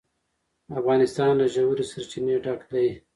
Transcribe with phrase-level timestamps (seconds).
[0.79, 2.87] افغانستان له ژورې سرچینې ډک دی.